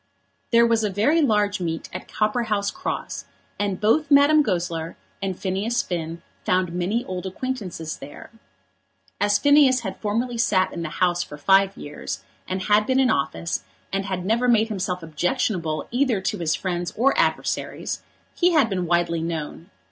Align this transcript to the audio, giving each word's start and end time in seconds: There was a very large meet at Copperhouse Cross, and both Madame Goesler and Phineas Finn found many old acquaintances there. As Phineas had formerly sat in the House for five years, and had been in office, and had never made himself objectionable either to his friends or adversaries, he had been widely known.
There 0.51 0.65
was 0.65 0.83
a 0.83 0.89
very 0.89 1.21
large 1.21 1.59
meet 1.61 1.87
at 1.93 2.07
Copperhouse 2.07 2.71
Cross, 2.73 3.25
and 3.59 3.79
both 3.79 4.09
Madame 4.09 4.41
Goesler 4.41 4.95
and 5.21 5.37
Phineas 5.37 5.83
Finn 5.83 6.23
found 6.43 6.73
many 6.73 7.05
old 7.05 7.27
acquaintances 7.27 7.97
there. 7.97 8.31
As 9.19 9.37
Phineas 9.37 9.81
had 9.81 9.99
formerly 10.01 10.39
sat 10.39 10.73
in 10.73 10.81
the 10.81 10.89
House 10.89 11.21
for 11.21 11.37
five 11.37 11.77
years, 11.77 12.23
and 12.47 12.63
had 12.63 12.87
been 12.87 12.99
in 12.99 13.11
office, 13.11 13.63
and 13.93 14.05
had 14.05 14.25
never 14.25 14.47
made 14.47 14.69
himself 14.69 15.03
objectionable 15.03 15.87
either 15.91 16.19
to 16.19 16.39
his 16.39 16.55
friends 16.55 16.91
or 16.97 17.13
adversaries, 17.15 18.01
he 18.33 18.53
had 18.53 18.71
been 18.71 18.87
widely 18.87 19.21
known. 19.21 19.69